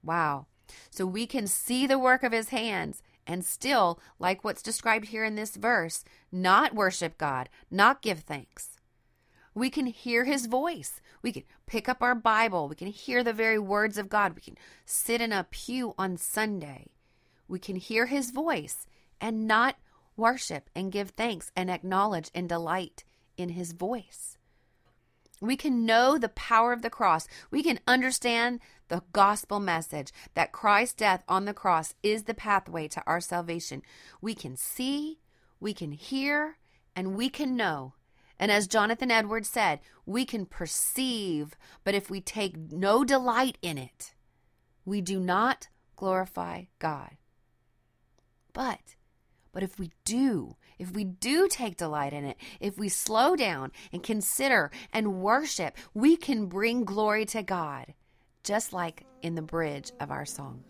Wow. 0.03 0.47
So 0.89 1.05
we 1.05 1.25
can 1.25 1.47
see 1.47 1.87
the 1.87 1.99
work 1.99 2.23
of 2.23 2.31
his 2.31 2.49
hands 2.49 3.01
and 3.25 3.45
still, 3.45 3.99
like 4.19 4.43
what's 4.43 4.61
described 4.61 5.07
here 5.07 5.23
in 5.23 5.35
this 5.35 5.55
verse, 5.55 6.03
not 6.31 6.75
worship 6.75 7.17
God, 7.17 7.49
not 7.71 8.01
give 8.01 8.19
thanks. 8.19 8.79
We 9.55 9.69
can 9.69 9.85
hear 9.85 10.25
his 10.25 10.47
voice. 10.47 10.99
We 11.21 11.31
can 11.31 11.43
pick 11.67 11.87
up 11.87 12.01
our 12.01 12.15
Bible. 12.15 12.67
We 12.67 12.75
can 12.75 12.87
hear 12.87 13.23
the 13.23 13.33
very 13.33 13.59
words 13.59 13.97
of 13.97 14.09
God. 14.09 14.35
We 14.35 14.41
can 14.41 14.57
sit 14.85 15.21
in 15.21 15.31
a 15.31 15.47
pew 15.49 15.93
on 15.97 16.17
Sunday. 16.17 16.87
We 17.47 17.59
can 17.59 17.75
hear 17.75 18.07
his 18.07 18.31
voice 18.31 18.87
and 19.21 19.47
not 19.47 19.75
worship 20.17 20.69
and 20.75 20.91
give 20.91 21.11
thanks 21.11 21.51
and 21.55 21.69
acknowledge 21.69 22.29
and 22.33 22.49
delight 22.49 23.03
in 23.37 23.49
his 23.49 23.71
voice. 23.71 24.37
We 25.41 25.57
can 25.57 25.85
know 25.85 26.17
the 26.17 26.29
power 26.29 26.71
of 26.71 26.81
the 26.81 26.89
cross. 26.89 27.27
We 27.51 27.63
can 27.63 27.79
understand 27.85 28.61
the 28.87 29.03
gospel 29.11 29.59
message 29.59 30.13
that 30.35 30.53
Christ's 30.53 30.95
death 30.95 31.23
on 31.27 31.45
the 31.45 31.53
cross 31.53 31.95
is 32.01 32.23
the 32.23 32.33
pathway 32.33 32.87
to 32.89 33.03
our 33.05 33.19
salvation. 33.19 33.81
We 34.21 34.35
can 34.35 34.55
see, 34.55 35.19
we 35.59 35.73
can 35.73 35.91
hear, 35.91 36.57
and 36.95 37.15
we 37.15 37.29
can 37.29 37.57
know. 37.57 37.93
And 38.39 38.51
as 38.51 38.67
Jonathan 38.67 39.11
Edwards 39.11 39.49
said, 39.49 39.79
we 40.05 40.25
can 40.25 40.45
perceive, 40.45 41.55
but 41.83 41.93
if 41.93 42.09
we 42.09 42.21
take 42.21 42.71
no 42.71 43.03
delight 43.03 43.57
in 43.61 43.77
it, 43.77 44.13
we 44.85 45.01
do 45.01 45.19
not 45.19 45.67
glorify 45.95 46.65
God. 46.79 47.17
But 48.53 48.95
but 49.53 49.63
if 49.63 49.79
we 49.79 49.91
do, 50.03 50.57
if 50.83 50.91
we 50.91 51.05
do 51.05 51.47
take 51.47 51.77
delight 51.77 52.11
in 52.11 52.25
it, 52.25 52.37
if 52.59 52.77
we 52.77 52.89
slow 52.89 53.37
down 53.37 53.71
and 53.93 54.03
consider 54.03 54.69
and 54.91 55.21
worship, 55.21 55.77
we 55.93 56.17
can 56.17 56.47
bring 56.47 56.83
glory 56.83 57.25
to 57.27 57.41
God, 57.41 57.93
just 58.43 58.73
like 58.73 59.05
in 59.21 59.35
the 59.35 59.41
bridge 59.41 59.91
of 60.01 60.11
our 60.11 60.25
song. 60.25 60.61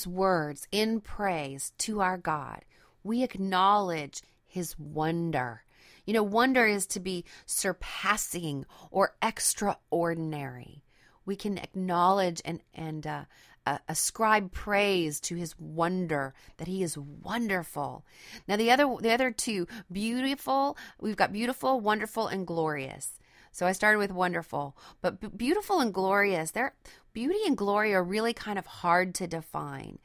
These 0.00 0.06
words 0.06 0.66
in 0.72 0.98
praise 1.02 1.72
to 1.76 2.00
our 2.00 2.16
God, 2.16 2.64
we 3.04 3.22
acknowledge 3.22 4.22
his 4.46 4.78
wonder. 4.78 5.62
You 6.06 6.14
know, 6.14 6.22
wonder 6.22 6.64
is 6.64 6.86
to 6.88 7.00
be 7.00 7.26
surpassing 7.44 8.64
or 8.90 9.14
extraordinary. 9.20 10.82
We 11.26 11.36
can 11.36 11.58
acknowledge 11.58 12.40
and, 12.46 12.60
and 12.72 13.06
uh, 13.06 13.24
uh, 13.66 13.78
ascribe 13.88 14.52
praise 14.52 15.20
to 15.20 15.34
his 15.34 15.54
wonder 15.58 16.32
that 16.56 16.66
he 16.66 16.82
is 16.82 16.96
wonderful. 16.96 18.06
Now 18.48 18.56
the 18.56 18.70
other 18.70 18.86
the 19.00 19.12
other 19.12 19.30
two 19.30 19.66
beautiful, 19.92 20.78
we've 20.98 21.14
got 21.16 21.30
beautiful, 21.30 21.78
wonderful 21.78 22.26
and 22.26 22.46
glorious. 22.46 23.20
So 23.52 23.66
I 23.66 23.72
started 23.72 23.98
with 23.98 24.12
wonderful, 24.12 24.76
but 25.02 25.36
beautiful 25.36 25.80
and 25.80 25.92
glorious. 25.92 26.52
They're 26.52 26.74
beauty 27.12 27.40
and 27.46 27.56
glory 27.56 27.94
are 27.94 28.02
really 28.02 28.32
kind 28.32 28.58
of 28.58 28.66
hard 28.66 29.14
to 29.16 29.26
define. 29.26 29.98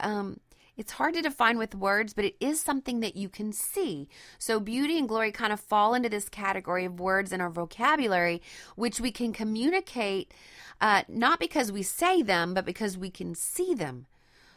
Um, 0.00 0.40
it's 0.76 0.92
hard 0.92 1.14
to 1.14 1.22
define 1.22 1.58
with 1.58 1.74
words, 1.74 2.14
but 2.14 2.24
it 2.24 2.36
is 2.40 2.60
something 2.60 3.00
that 3.00 3.14
you 3.14 3.28
can 3.28 3.52
see. 3.52 4.08
So, 4.38 4.58
beauty 4.58 4.98
and 4.98 5.06
glory 5.06 5.30
kind 5.30 5.52
of 5.52 5.60
fall 5.60 5.92
into 5.92 6.08
this 6.08 6.28
category 6.28 6.86
of 6.86 6.98
words 6.98 7.30
in 7.30 7.40
our 7.42 7.50
vocabulary, 7.50 8.40
which 8.74 8.98
we 8.98 9.12
can 9.12 9.32
communicate 9.32 10.32
uh, 10.80 11.02
not 11.08 11.38
because 11.38 11.70
we 11.70 11.82
say 11.82 12.22
them, 12.22 12.54
but 12.54 12.64
because 12.64 12.98
we 12.98 13.10
can 13.10 13.34
see 13.34 13.74
them. 13.74 14.06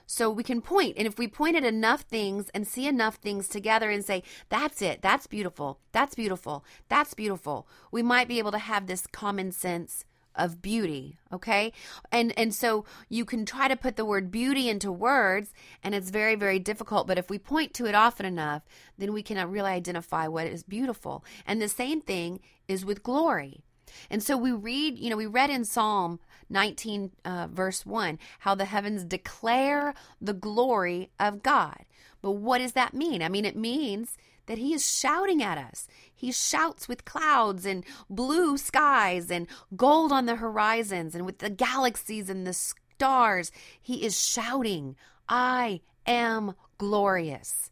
So 0.07 0.29
we 0.29 0.43
can 0.43 0.61
point, 0.61 0.95
and 0.97 1.07
if 1.07 1.17
we 1.17 1.27
point 1.27 1.55
at 1.55 1.63
enough 1.63 2.01
things 2.01 2.49
and 2.53 2.67
see 2.67 2.87
enough 2.87 3.15
things 3.15 3.47
together 3.47 3.89
and 3.89 4.05
say, 4.05 4.23
that's 4.49 4.81
it, 4.81 5.01
that's 5.01 5.25
beautiful, 5.25 5.79
that's 5.91 6.13
beautiful, 6.15 6.63
that's 6.89 7.15
beautiful, 7.15 7.67
we 7.91 8.03
might 8.03 8.27
be 8.27 8.37
able 8.37 8.51
to 8.51 8.59
have 8.59 8.85
this 8.85 9.07
common 9.07 9.51
sense 9.51 10.05
of 10.37 10.61
beauty 10.61 11.17
okay 11.31 11.71
and 12.11 12.37
and 12.37 12.53
so 12.53 12.85
you 13.09 13.25
can 13.25 13.45
try 13.45 13.67
to 13.67 13.75
put 13.75 13.95
the 13.95 14.05
word 14.05 14.31
beauty 14.31 14.69
into 14.69 14.91
words 14.91 15.53
and 15.83 15.95
it's 15.95 16.09
very 16.09 16.35
very 16.35 16.59
difficult 16.59 17.07
but 17.07 17.17
if 17.17 17.29
we 17.29 17.37
point 17.37 17.73
to 17.73 17.85
it 17.85 17.95
often 17.95 18.25
enough 18.25 18.63
then 18.97 19.13
we 19.13 19.23
can 19.23 19.49
really 19.49 19.71
identify 19.71 20.27
what 20.27 20.47
is 20.47 20.63
beautiful 20.63 21.23
and 21.45 21.61
the 21.61 21.69
same 21.69 22.01
thing 22.01 22.39
is 22.67 22.85
with 22.85 23.03
glory 23.03 23.63
and 24.09 24.21
so 24.21 24.37
we 24.37 24.51
read, 24.51 24.97
you 24.97 25.09
know, 25.09 25.17
we 25.17 25.25
read 25.25 25.49
in 25.49 25.65
Psalm 25.65 26.19
19, 26.49 27.11
uh, 27.23 27.47
verse 27.51 27.85
1, 27.85 28.19
how 28.39 28.55
the 28.55 28.65
heavens 28.65 29.03
declare 29.03 29.93
the 30.21 30.33
glory 30.33 31.09
of 31.19 31.43
God. 31.43 31.85
But 32.21 32.31
what 32.31 32.59
does 32.59 32.73
that 32.73 32.93
mean? 32.93 33.21
I 33.21 33.29
mean, 33.29 33.45
it 33.45 33.55
means 33.55 34.17
that 34.47 34.57
he 34.57 34.73
is 34.73 34.89
shouting 34.89 35.41
at 35.41 35.57
us. 35.57 35.87
He 36.13 36.31
shouts 36.31 36.87
with 36.87 37.05
clouds 37.05 37.65
and 37.65 37.83
blue 38.09 38.57
skies 38.57 39.29
and 39.29 39.47
gold 39.75 40.11
on 40.11 40.25
the 40.25 40.35
horizons 40.35 41.15
and 41.15 41.25
with 41.25 41.39
the 41.39 41.49
galaxies 41.49 42.29
and 42.29 42.45
the 42.45 42.53
stars. 42.53 43.51
He 43.81 44.05
is 44.05 44.19
shouting, 44.19 44.95
I 45.27 45.81
am 46.05 46.55
glorious. 46.77 47.69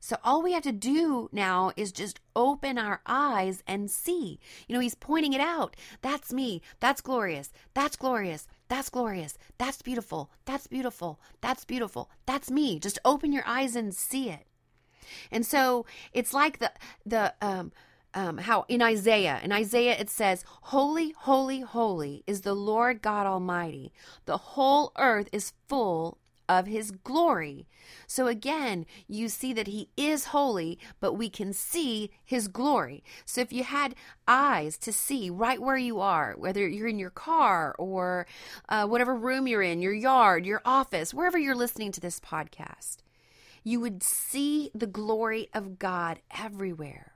So 0.00 0.16
all 0.22 0.42
we 0.42 0.52
have 0.52 0.62
to 0.62 0.72
do 0.72 1.28
now 1.32 1.72
is 1.76 1.92
just 1.92 2.20
open 2.36 2.78
our 2.78 3.00
eyes 3.06 3.62
and 3.66 3.90
see. 3.90 4.38
You 4.66 4.74
know, 4.74 4.80
he's 4.80 4.94
pointing 4.94 5.32
it 5.32 5.40
out. 5.40 5.76
That's 6.02 6.32
me. 6.32 6.62
That's 6.80 7.00
glorious. 7.00 7.52
That's 7.74 7.96
glorious. 7.96 8.46
That's 8.68 8.90
glorious. 8.90 9.36
That's 9.58 9.82
beautiful. 9.82 10.30
That's 10.44 10.66
beautiful. 10.66 11.20
That's 11.40 11.64
beautiful. 11.64 12.10
That's 12.26 12.50
me. 12.50 12.78
Just 12.78 12.98
open 13.04 13.32
your 13.32 13.46
eyes 13.46 13.74
and 13.74 13.94
see 13.94 14.30
it. 14.30 14.46
And 15.30 15.44
so 15.44 15.86
it's 16.12 16.34
like 16.34 16.58
the 16.58 16.72
the 17.04 17.34
um 17.40 17.72
um, 18.14 18.38
how 18.38 18.64
in 18.68 18.80
Isaiah, 18.82 19.38
in 19.42 19.52
Isaiah 19.52 19.96
it 19.98 20.08
says, 20.10 20.44
Holy, 20.62 21.14
holy, 21.18 21.60
holy 21.60 22.24
is 22.26 22.40
the 22.40 22.54
Lord 22.54 23.02
God 23.02 23.26
Almighty. 23.26 23.92
The 24.24 24.38
whole 24.38 24.92
earth 24.96 25.28
is 25.30 25.52
full 25.68 26.18
of 26.48 26.66
his 26.66 26.90
glory. 26.90 27.66
So 28.06 28.26
again, 28.26 28.86
you 29.06 29.28
see 29.28 29.52
that 29.52 29.66
he 29.66 29.90
is 29.96 30.26
holy, 30.26 30.78
but 30.98 31.12
we 31.12 31.28
can 31.28 31.52
see 31.52 32.10
his 32.24 32.48
glory. 32.48 33.04
So 33.26 33.42
if 33.42 33.52
you 33.52 33.64
had 33.64 33.94
eyes 34.26 34.78
to 34.78 34.92
see 34.92 35.28
right 35.28 35.60
where 35.60 35.76
you 35.76 36.00
are, 36.00 36.34
whether 36.38 36.66
you're 36.66 36.88
in 36.88 36.98
your 36.98 37.10
car 37.10 37.74
or 37.78 38.26
uh, 38.68 38.86
whatever 38.86 39.14
room 39.14 39.46
you're 39.46 39.62
in, 39.62 39.82
your 39.82 39.92
yard, 39.92 40.46
your 40.46 40.62
office, 40.64 41.12
wherever 41.12 41.38
you're 41.38 41.54
listening 41.54 41.92
to 41.92 42.00
this 42.00 42.18
podcast, 42.18 42.98
you 43.68 43.80
would 43.80 44.02
see 44.02 44.70
the 44.74 44.86
glory 44.86 45.50
of 45.52 45.78
God 45.78 46.20
everywhere. 46.30 47.12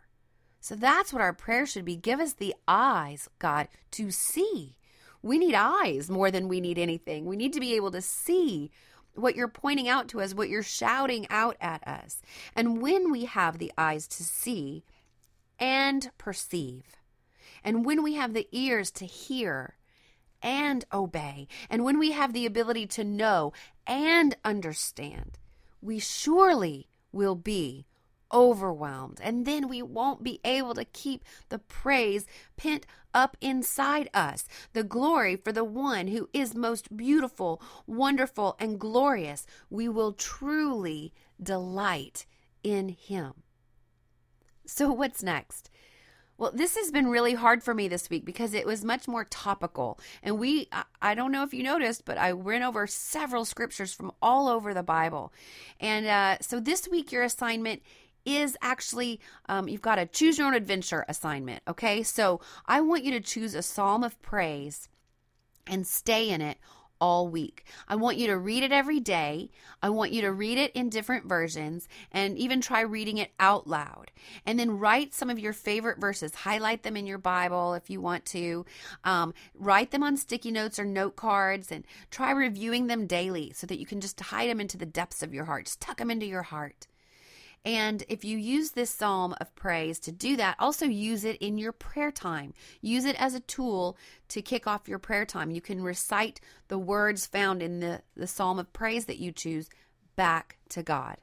So 0.60 0.74
that's 0.74 1.10
what 1.10 1.22
our 1.22 1.32
prayer 1.32 1.64
should 1.64 1.86
be. 1.86 1.96
Give 1.96 2.20
us 2.20 2.34
the 2.34 2.54
eyes, 2.68 3.28
God, 3.38 3.68
to 3.92 4.10
see. 4.10 4.76
We 5.22 5.38
need 5.38 5.54
eyes 5.54 6.10
more 6.10 6.30
than 6.30 6.48
we 6.48 6.60
need 6.60 6.78
anything. 6.78 7.24
We 7.24 7.36
need 7.36 7.54
to 7.54 7.60
be 7.60 7.74
able 7.74 7.90
to 7.92 8.02
see 8.02 8.70
what 9.14 9.34
you're 9.34 9.48
pointing 9.48 9.88
out 9.88 10.08
to 10.08 10.20
us, 10.20 10.34
what 10.34 10.50
you're 10.50 10.62
shouting 10.62 11.26
out 11.30 11.56
at 11.58 11.86
us. 11.88 12.20
And 12.54 12.82
when 12.82 13.10
we 13.10 13.24
have 13.24 13.56
the 13.56 13.72
eyes 13.78 14.06
to 14.08 14.22
see 14.22 14.84
and 15.58 16.10
perceive, 16.18 16.84
and 17.64 17.84
when 17.84 18.02
we 18.02 18.14
have 18.14 18.34
the 18.34 18.48
ears 18.52 18.90
to 18.92 19.06
hear 19.06 19.76
and 20.42 20.84
obey, 20.92 21.48
and 21.70 21.82
when 21.82 21.98
we 21.98 22.12
have 22.12 22.34
the 22.34 22.44
ability 22.44 22.86
to 22.88 23.04
know 23.04 23.54
and 23.86 24.36
understand, 24.44 25.38
we 25.82 25.98
surely 25.98 26.88
will 27.12 27.34
be 27.34 27.86
overwhelmed. 28.32 29.20
And 29.22 29.44
then 29.44 29.68
we 29.68 29.82
won't 29.82 30.22
be 30.22 30.40
able 30.44 30.74
to 30.74 30.84
keep 30.84 31.24
the 31.50 31.58
praise 31.58 32.26
pent 32.56 32.86
up 33.12 33.36
inside 33.40 34.08
us, 34.14 34.48
the 34.72 34.84
glory 34.84 35.36
for 35.36 35.52
the 35.52 35.64
one 35.64 36.06
who 36.08 36.30
is 36.32 36.54
most 36.54 36.96
beautiful, 36.96 37.60
wonderful, 37.86 38.56
and 38.58 38.78
glorious. 38.78 39.46
We 39.68 39.88
will 39.88 40.12
truly 40.12 41.12
delight 41.42 42.24
in 42.62 42.88
him. 42.88 43.34
So, 44.64 44.90
what's 44.90 45.22
next? 45.22 45.68
Well, 46.38 46.50
this 46.52 46.76
has 46.76 46.90
been 46.90 47.06
really 47.08 47.34
hard 47.34 47.62
for 47.62 47.74
me 47.74 47.88
this 47.88 48.10
week 48.10 48.24
because 48.24 48.54
it 48.54 48.66
was 48.66 48.84
much 48.84 49.06
more 49.06 49.24
topical. 49.24 50.00
And 50.22 50.38
we, 50.38 50.68
I 51.00 51.14
don't 51.14 51.30
know 51.30 51.44
if 51.44 51.54
you 51.54 51.62
noticed, 51.62 52.04
but 52.04 52.18
I 52.18 52.32
went 52.32 52.64
over 52.64 52.86
several 52.86 53.44
scriptures 53.44 53.92
from 53.92 54.12
all 54.20 54.48
over 54.48 54.74
the 54.74 54.82
Bible. 54.82 55.32
And 55.78 56.06
uh, 56.06 56.38
so 56.40 56.58
this 56.58 56.88
week, 56.88 57.12
your 57.12 57.22
assignment 57.22 57.82
is 58.24 58.56
actually 58.62 59.20
um, 59.48 59.68
you've 59.68 59.82
got 59.82 59.98
a 59.98 60.06
choose 60.06 60.38
your 60.38 60.46
own 60.46 60.54
adventure 60.54 61.04
assignment. 61.08 61.62
Okay, 61.66 62.02
so 62.02 62.40
I 62.66 62.80
want 62.80 63.04
you 63.04 63.10
to 63.12 63.20
choose 63.20 63.54
a 63.54 63.62
psalm 63.62 64.04
of 64.04 64.20
praise 64.22 64.88
and 65.66 65.86
stay 65.86 66.28
in 66.28 66.40
it 66.40 66.58
all 67.02 67.26
week. 67.26 67.64
I 67.88 67.96
want 67.96 68.16
you 68.16 68.28
to 68.28 68.38
read 68.38 68.62
it 68.62 68.70
every 68.70 69.00
day. 69.00 69.50
I 69.82 69.90
want 69.90 70.12
you 70.12 70.20
to 70.20 70.30
read 70.30 70.56
it 70.56 70.70
in 70.70 70.88
different 70.88 71.26
versions 71.26 71.88
and 72.12 72.38
even 72.38 72.60
try 72.60 72.80
reading 72.82 73.18
it 73.18 73.32
out 73.40 73.66
loud. 73.66 74.12
And 74.46 74.56
then 74.56 74.78
write 74.78 75.12
some 75.12 75.28
of 75.28 75.40
your 75.40 75.52
favorite 75.52 75.98
verses. 75.98 76.32
Highlight 76.32 76.84
them 76.84 76.96
in 76.96 77.08
your 77.08 77.18
Bible 77.18 77.74
if 77.74 77.90
you 77.90 78.00
want 78.00 78.24
to. 78.26 78.64
Um, 79.02 79.34
write 79.52 79.90
them 79.90 80.04
on 80.04 80.16
sticky 80.16 80.52
notes 80.52 80.78
or 80.78 80.84
note 80.84 81.16
cards 81.16 81.72
and 81.72 81.84
try 82.12 82.30
reviewing 82.30 82.86
them 82.86 83.08
daily 83.08 83.52
so 83.52 83.66
that 83.66 83.80
you 83.80 83.86
can 83.86 84.00
just 84.00 84.20
hide 84.20 84.48
them 84.48 84.60
into 84.60 84.78
the 84.78 84.86
depths 84.86 85.24
of 85.24 85.34
your 85.34 85.46
heart. 85.46 85.64
Just 85.64 85.80
tuck 85.80 85.96
them 85.96 86.10
into 86.10 86.26
your 86.26 86.42
heart. 86.42 86.86
And 87.64 88.02
if 88.08 88.24
you 88.24 88.36
use 88.36 88.72
this 88.72 88.90
psalm 88.90 89.34
of 89.40 89.54
praise 89.54 90.00
to 90.00 90.12
do 90.12 90.36
that, 90.36 90.56
also 90.58 90.86
use 90.86 91.24
it 91.24 91.36
in 91.36 91.58
your 91.58 91.72
prayer 91.72 92.10
time. 92.10 92.54
Use 92.80 93.04
it 93.04 93.20
as 93.20 93.34
a 93.34 93.40
tool 93.40 93.96
to 94.28 94.42
kick 94.42 94.66
off 94.66 94.88
your 94.88 94.98
prayer 94.98 95.24
time. 95.24 95.52
You 95.52 95.60
can 95.60 95.82
recite 95.82 96.40
the 96.66 96.78
words 96.78 97.26
found 97.26 97.62
in 97.62 97.78
the, 97.78 98.02
the 98.16 98.26
psalm 98.26 98.58
of 98.58 98.72
praise 98.72 99.04
that 99.04 99.18
you 99.18 99.30
choose 99.30 99.68
back 100.16 100.58
to 100.70 100.82
God. 100.82 101.18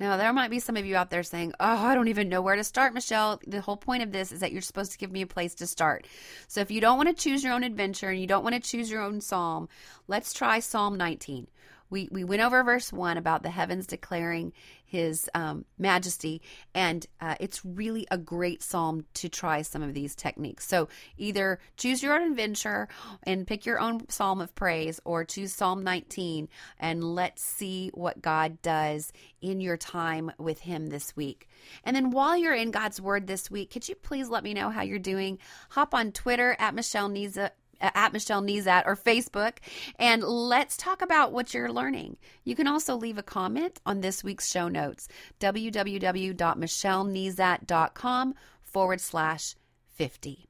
Now, 0.00 0.16
there 0.16 0.32
might 0.32 0.50
be 0.50 0.58
some 0.58 0.76
of 0.76 0.84
you 0.84 0.96
out 0.96 1.10
there 1.10 1.22
saying, 1.22 1.52
Oh, 1.60 1.86
I 1.86 1.94
don't 1.94 2.08
even 2.08 2.28
know 2.28 2.42
where 2.42 2.56
to 2.56 2.64
start, 2.64 2.92
Michelle. 2.92 3.40
The 3.46 3.60
whole 3.60 3.76
point 3.76 4.02
of 4.02 4.10
this 4.10 4.32
is 4.32 4.40
that 4.40 4.50
you're 4.50 4.60
supposed 4.60 4.90
to 4.90 4.98
give 4.98 5.12
me 5.12 5.22
a 5.22 5.26
place 5.26 5.54
to 5.56 5.68
start. 5.68 6.08
So, 6.48 6.60
if 6.60 6.72
you 6.72 6.80
don't 6.80 6.96
want 6.96 7.16
to 7.16 7.22
choose 7.22 7.44
your 7.44 7.52
own 7.52 7.62
adventure 7.62 8.08
and 8.08 8.20
you 8.20 8.26
don't 8.26 8.42
want 8.42 8.56
to 8.56 8.60
choose 8.60 8.90
your 8.90 9.02
own 9.02 9.20
psalm, 9.20 9.68
let's 10.08 10.32
try 10.32 10.58
Psalm 10.58 10.96
19 10.96 11.46
we 11.94 12.08
we 12.10 12.24
went 12.24 12.42
over 12.42 12.64
verse 12.64 12.92
one 12.92 13.16
about 13.16 13.44
the 13.44 13.50
heavens 13.50 13.86
declaring 13.86 14.52
his 14.84 15.30
um, 15.32 15.64
majesty 15.78 16.42
and 16.74 17.06
uh, 17.20 17.36
it's 17.38 17.64
really 17.64 18.04
a 18.10 18.18
great 18.18 18.64
psalm 18.64 19.04
to 19.14 19.28
try 19.28 19.62
some 19.62 19.80
of 19.80 19.94
these 19.94 20.16
techniques. 20.16 20.66
So 20.66 20.88
either 21.18 21.60
choose 21.76 22.02
your 22.02 22.14
own 22.14 22.30
adventure 22.30 22.88
and 23.22 23.46
pick 23.46 23.64
your 23.64 23.78
own 23.78 24.08
psalm 24.08 24.40
of 24.40 24.54
praise 24.56 25.00
or 25.04 25.24
choose 25.24 25.52
psalm 25.52 25.84
19 25.84 26.48
and 26.80 27.04
let's 27.04 27.44
see 27.44 27.90
what 27.94 28.20
god 28.20 28.60
does 28.60 29.12
in 29.40 29.60
your 29.60 29.76
time 29.76 30.32
with 30.36 30.60
him 30.60 30.88
this 30.88 31.14
week. 31.16 31.48
And 31.84 31.94
then 31.94 32.10
while 32.10 32.36
you're 32.36 32.54
in 32.54 32.72
god's 32.72 33.00
word 33.00 33.28
this 33.28 33.52
week 33.52 33.70
could 33.70 33.88
you 33.88 33.94
please 33.94 34.28
let 34.28 34.42
me 34.42 34.52
know 34.52 34.70
how 34.70 34.82
you're 34.82 34.98
doing? 34.98 35.38
Hop 35.70 35.94
on 35.94 36.10
twitter 36.10 36.56
at 36.58 36.74
michelle 36.74 37.08
Niza 37.08 37.50
at 37.80 38.12
Michelle 38.12 38.42
Nezat 38.42 38.84
or 38.86 38.96
Facebook, 38.96 39.58
and 39.98 40.22
let's 40.22 40.76
talk 40.76 41.00
about 41.02 41.32
what 41.32 41.54
you're 41.54 41.72
learning. 41.72 42.16
You 42.44 42.54
can 42.56 42.66
also 42.66 42.96
leave 42.96 43.18
a 43.18 43.22
comment 43.22 43.80
on 43.84 44.00
this 44.00 44.24
week's 44.24 44.50
show 44.50 44.68
notes 44.68 45.06
www.michellenezat.com 45.40 48.34
forward 48.62 49.00
slash 49.00 49.54
50. 49.92 50.48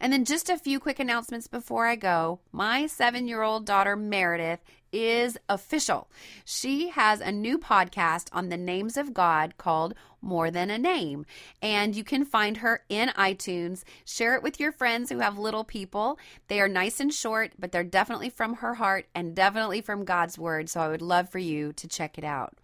And 0.00 0.12
then 0.12 0.24
just 0.24 0.48
a 0.48 0.56
few 0.56 0.78
quick 0.78 1.00
announcements 1.00 1.48
before 1.48 1.86
I 1.86 1.96
go. 1.96 2.38
My 2.52 2.86
seven 2.86 3.26
year 3.26 3.42
old 3.42 3.66
daughter, 3.66 3.96
Meredith, 3.96 4.60
is 4.92 5.38
official. 5.48 6.08
She 6.44 6.88
has 6.88 7.20
a 7.20 7.32
new 7.32 7.58
podcast 7.58 8.28
on 8.32 8.48
the 8.48 8.56
names 8.56 8.96
of 8.96 9.14
God 9.14 9.56
called 9.58 9.94
More 10.20 10.50
Than 10.50 10.70
a 10.70 10.78
Name. 10.78 11.26
And 11.62 11.94
you 11.94 12.04
can 12.04 12.24
find 12.24 12.58
her 12.58 12.82
in 12.88 13.08
iTunes. 13.10 13.84
Share 14.04 14.34
it 14.34 14.42
with 14.42 14.60
your 14.60 14.72
friends 14.72 15.10
who 15.10 15.18
have 15.18 15.38
little 15.38 15.64
people. 15.64 16.18
They 16.48 16.60
are 16.60 16.68
nice 16.68 17.00
and 17.00 17.12
short, 17.12 17.52
but 17.58 17.72
they're 17.72 17.84
definitely 17.84 18.30
from 18.30 18.54
her 18.54 18.74
heart 18.74 19.06
and 19.14 19.34
definitely 19.34 19.80
from 19.80 20.04
God's 20.04 20.38
Word. 20.38 20.68
So 20.68 20.80
I 20.80 20.88
would 20.88 21.02
love 21.02 21.28
for 21.28 21.38
you 21.38 21.72
to 21.74 21.88
check 21.88 22.18
it 22.18 22.24
out. 22.24 22.54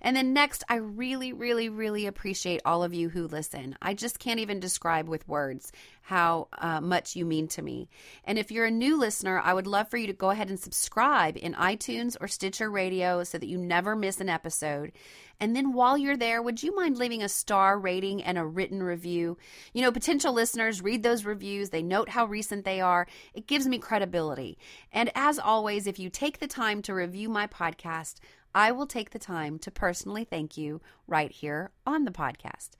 And 0.00 0.16
then 0.16 0.32
next, 0.32 0.64
I 0.68 0.76
really, 0.76 1.32
really, 1.32 1.68
really 1.68 2.06
appreciate 2.06 2.60
all 2.64 2.82
of 2.82 2.94
you 2.94 3.08
who 3.08 3.26
listen. 3.26 3.76
I 3.82 3.94
just 3.94 4.18
can't 4.18 4.40
even 4.40 4.60
describe 4.60 5.08
with 5.08 5.28
words 5.28 5.72
how 6.02 6.48
uh, 6.58 6.80
much 6.80 7.14
you 7.14 7.24
mean 7.24 7.46
to 7.48 7.62
me. 7.62 7.88
And 8.24 8.38
if 8.38 8.50
you're 8.50 8.66
a 8.66 8.70
new 8.70 8.98
listener, 8.98 9.38
I 9.38 9.54
would 9.54 9.66
love 9.68 9.88
for 9.88 9.96
you 9.96 10.08
to 10.08 10.12
go 10.12 10.30
ahead 10.30 10.48
and 10.48 10.58
subscribe 10.58 11.36
in 11.36 11.54
iTunes 11.54 12.16
or 12.20 12.28
Stitcher 12.28 12.70
Radio 12.70 13.22
so 13.22 13.38
that 13.38 13.46
you 13.46 13.56
never 13.56 13.94
miss 13.94 14.20
an 14.20 14.28
episode. 14.28 14.92
And 15.38 15.56
then 15.56 15.72
while 15.72 15.96
you're 15.96 16.16
there, 16.16 16.42
would 16.42 16.62
you 16.62 16.74
mind 16.74 16.98
leaving 16.98 17.22
a 17.22 17.28
star 17.28 17.78
rating 17.78 18.22
and 18.22 18.36
a 18.36 18.44
written 18.44 18.82
review? 18.82 19.38
You 19.72 19.82
know, 19.82 19.92
potential 19.92 20.32
listeners 20.32 20.82
read 20.82 21.02
those 21.02 21.24
reviews, 21.24 21.70
they 21.70 21.82
note 21.82 22.08
how 22.08 22.26
recent 22.26 22.64
they 22.64 22.80
are. 22.80 23.06
It 23.34 23.46
gives 23.46 23.66
me 23.66 23.78
credibility. 23.78 24.58
And 24.92 25.10
as 25.14 25.38
always, 25.38 25.86
if 25.86 25.98
you 25.98 26.10
take 26.10 26.38
the 26.38 26.46
time 26.46 26.82
to 26.82 26.94
review 26.94 27.28
my 27.28 27.46
podcast, 27.46 28.16
I 28.54 28.72
will 28.72 28.86
take 28.86 29.10
the 29.10 29.18
time 29.18 29.58
to 29.60 29.70
personally 29.70 30.24
thank 30.24 30.56
you 30.56 30.80
right 31.06 31.30
here 31.30 31.70
on 31.86 32.04
the 32.04 32.10
podcast. 32.10 32.70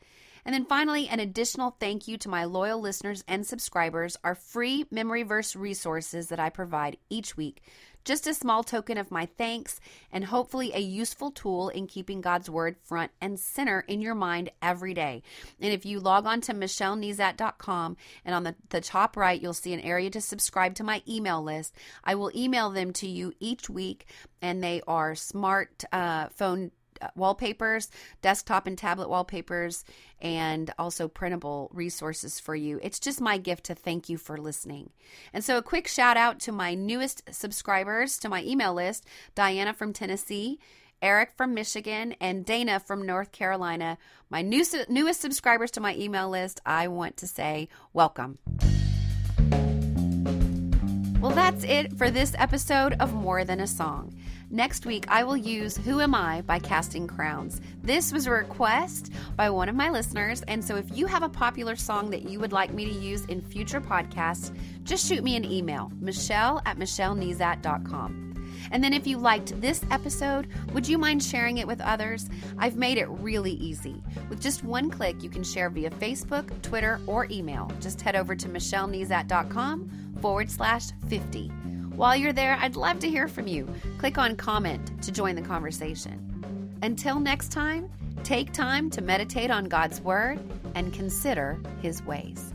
And 0.44 0.52
then 0.52 0.64
finally, 0.64 1.08
an 1.08 1.20
additional 1.20 1.76
thank 1.78 2.08
you 2.08 2.18
to 2.18 2.28
my 2.28 2.44
loyal 2.44 2.80
listeners 2.80 3.22
and 3.28 3.46
subscribers 3.46 4.16
are 4.24 4.34
free 4.34 4.86
memory 4.90 5.22
verse 5.22 5.54
resources 5.54 6.28
that 6.28 6.40
I 6.40 6.50
provide 6.50 6.96
each 7.08 7.36
week. 7.36 7.62
Just 8.04 8.26
a 8.26 8.34
small 8.34 8.62
token 8.62 8.98
of 8.98 9.10
my 9.10 9.26
thanks 9.26 9.80
and 10.10 10.24
hopefully 10.24 10.72
a 10.74 10.80
useful 10.80 11.30
tool 11.30 11.68
in 11.68 11.86
keeping 11.86 12.20
God's 12.20 12.50
word 12.50 12.76
front 12.82 13.12
and 13.20 13.38
center 13.38 13.80
in 13.86 14.00
your 14.00 14.14
mind 14.14 14.50
every 14.60 14.94
day. 14.94 15.22
And 15.60 15.72
if 15.72 15.86
you 15.86 16.00
log 16.00 16.26
on 16.26 16.40
to 16.42 16.54
michellenezat.com 16.54 17.96
and 18.24 18.34
on 18.34 18.42
the, 18.42 18.54
the 18.70 18.80
top 18.80 19.16
right, 19.16 19.40
you'll 19.40 19.54
see 19.54 19.72
an 19.72 19.80
area 19.80 20.10
to 20.10 20.20
subscribe 20.20 20.74
to 20.76 20.84
my 20.84 21.02
email 21.08 21.42
list. 21.42 21.74
I 22.04 22.14
will 22.16 22.32
email 22.34 22.70
them 22.70 22.92
to 22.94 23.08
you 23.08 23.32
each 23.40 23.70
week, 23.70 24.06
and 24.40 24.62
they 24.62 24.82
are 24.86 25.14
smart 25.14 25.84
uh, 25.92 26.28
phone 26.28 26.72
Uh, 27.02 27.08
wallpapers, 27.16 27.90
desktop 28.20 28.66
and 28.66 28.78
tablet 28.78 29.08
wallpapers, 29.08 29.84
and 30.20 30.72
also 30.78 31.08
printable 31.08 31.68
resources 31.72 32.38
for 32.38 32.54
you. 32.54 32.78
It's 32.80 33.00
just 33.00 33.20
my 33.20 33.38
gift 33.38 33.64
to 33.64 33.74
thank 33.74 34.08
you 34.08 34.16
for 34.16 34.36
listening. 34.36 34.90
And 35.32 35.42
so, 35.42 35.58
a 35.58 35.62
quick 35.62 35.88
shout 35.88 36.16
out 36.16 36.38
to 36.40 36.52
my 36.52 36.74
newest 36.74 37.22
subscribers 37.34 38.18
to 38.18 38.28
my 38.28 38.44
email 38.44 38.72
list 38.72 39.04
Diana 39.34 39.74
from 39.74 39.92
Tennessee. 39.92 40.60
Eric 41.00 41.32
from 41.36 41.52
Michigan 41.52 42.14
and 42.20 42.46
Dana 42.46 42.78
from 42.78 43.04
North 43.04 43.32
Carolina, 43.32 43.98
my 44.30 44.40
new, 44.40 44.64
newest 44.88 45.20
subscribers 45.20 45.72
to 45.72 45.80
my 45.80 45.96
email 45.96 46.30
list, 46.30 46.60
I 46.64 46.86
want 46.86 47.16
to 47.16 47.26
say 47.26 47.68
welcome. 47.92 48.38
Well, 51.20 51.32
that's 51.32 51.64
it 51.64 51.96
for 51.98 52.10
this 52.10 52.34
episode 52.38 52.94
of 53.00 53.14
More 53.14 53.44
Than 53.44 53.60
a 53.60 53.66
Song. 53.66 54.12
Next 54.54 54.84
week, 54.84 55.06
I 55.08 55.24
will 55.24 55.36
use 55.38 55.78
Who 55.78 56.02
Am 56.02 56.14
I 56.14 56.42
by 56.42 56.58
Casting 56.58 57.06
Crowns. 57.06 57.62
This 57.82 58.12
was 58.12 58.26
a 58.26 58.32
request 58.32 59.10
by 59.34 59.48
one 59.48 59.70
of 59.70 59.74
my 59.74 59.88
listeners, 59.88 60.42
and 60.42 60.62
so 60.62 60.76
if 60.76 60.94
you 60.94 61.06
have 61.06 61.22
a 61.22 61.28
popular 61.30 61.74
song 61.74 62.10
that 62.10 62.28
you 62.28 62.38
would 62.38 62.52
like 62.52 62.70
me 62.70 62.84
to 62.84 62.92
use 62.92 63.24
in 63.24 63.40
future 63.40 63.80
podcasts, 63.80 64.54
just 64.84 65.08
shoot 65.08 65.24
me 65.24 65.36
an 65.36 65.44
email, 65.46 65.90
michelle 66.00 66.60
at 66.66 66.78
michellenezat.com. 66.78 68.28
And 68.70 68.84
then 68.84 68.92
if 68.92 69.06
you 69.06 69.16
liked 69.16 69.58
this 69.58 69.82
episode, 69.90 70.48
would 70.74 70.86
you 70.86 70.98
mind 70.98 71.22
sharing 71.22 71.56
it 71.56 71.66
with 71.66 71.80
others? 71.80 72.28
I've 72.58 72.76
made 72.76 72.98
it 72.98 73.08
really 73.08 73.52
easy. 73.52 74.02
With 74.28 74.42
just 74.42 74.64
one 74.64 74.90
click, 74.90 75.22
you 75.22 75.30
can 75.30 75.44
share 75.44 75.70
via 75.70 75.88
Facebook, 75.92 76.60
Twitter, 76.60 77.00
or 77.06 77.26
email. 77.30 77.72
Just 77.80 78.02
head 78.02 78.16
over 78.16 78.36
to 78.36 78.48
michellenezat.com 78.50 80.18
forward 80.20 80.50
slash 80.50 80.90
50. 81.08 81.50
While 81.96 82.16
you're 82.16 82.32
there, 82.32 82.56
I'd 82.60 82.74
love 82.74 83.00
to 83.00 83.08
hear 83.08 83.28
from 83.28 83.46
you. 83.46 83.68
Click 83.98 84.16
on 84.16 84.34
comment 84.34 85.02
to 85.02 85.12
join 85.12 85.34
the 85.34 85.42
conversation. 85.42 86.74
Until 86.82 87.20
next 87.20 87.52
time, 87.52 87.90
take 88.24 88.52
time 88.52 88.88
to 88.90 89.02
meditate 89.02 89.50
on 89.50 89.66
God's 89.66 90.00
Word 90.00 90.40
and 90.74 90.92
consider 90.92 91.60
His 91.82 92.02
ways. 92.02 92.51